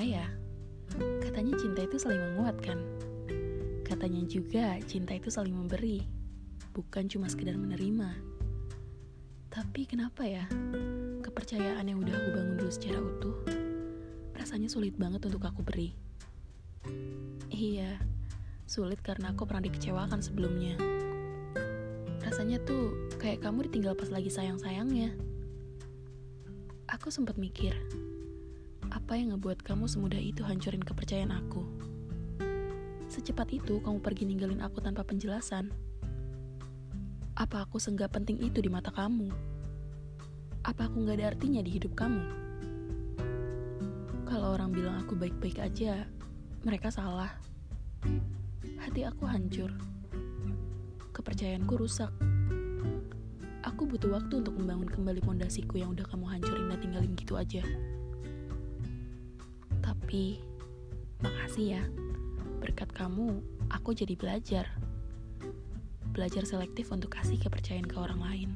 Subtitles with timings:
[0.00, 0.26] ya,
[1.20, 2.78] katanya cinta itu saling menguatkan.
[3.84, 6.02] Katanya juga cinta itu saling memberi,
[6.72, 8.16] bukan cuma sekedar menerima.
[9.52, 10.48] Tapi kenapa ya,
[11.20, 13.36] kepercayaan yang udah aku bangun dulu secara utuh,
[14.36, 15.92] rasanya sulit banget untuk aku beri.
[17.52, 18.00] Iya,
[18.64, 20.80] sulit karena aku pernah dikecewakan sebelumnya.
[22.24, 25.14] Rasanya tuh kayak kamu ditinggal pas lagi sayang-sayangnya.
[26.90, 27.74] Aku sempat mikir,
[28.96, 31.60] apa yang ngebuat kamu semudah itu hancurin kepercayaan aku?
[33.12, 35.68] Secepat itu kamu pergi ninggalin aku tanpa penjelasan.
[37.36, 39.28] Apa aku senggak penting itu di mata kamu?
[40.64, 42.24] Apa aku nggak ada artinya di hidup kamu?
[44.24, 46.08] Kalau orang bilang aku baik-baik aja,
[46.64, 47.36] mereka salah.
[48.80, 49.76] Hati aku hancur.
[51.12, 52.08] Kepercayaanku rusak.
[53.60, 57.60] Aku butuh waktu untuk membangun kembali pondasiku yang udah kamu hancurin dan tinggalin gitu aja.
[60.00, 60.40] Tapi,
[61.22, 61.82] makasih ya.
[62.60, 64.66] Berkat kamu, aku jadi belajar.
[66.12, 68.50] Belajar selektif untuk kasih kepercayaan ke orang lain.